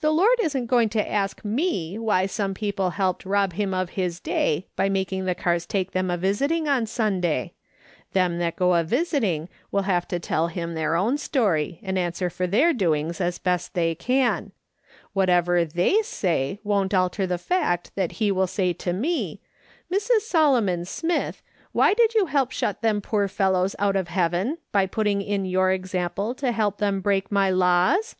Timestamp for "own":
10.96-11.18